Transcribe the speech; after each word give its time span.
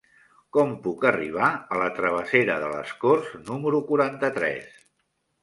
Com 0.55 0.69
puc 0.85 1.03
arribar 1.09 1.49
a 1.49 1.77
la 1.81 1.89
travessera 1.99 2.57
de 2.65 2.71
les 2.73 2.95
Corts 3.05 3.37
número 3.53 3.83
quaranta-tres? 3.93 4.83